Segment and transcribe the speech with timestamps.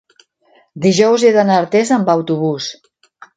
[0.85, 2.71] dijous he d'anar a Artés amb autobús.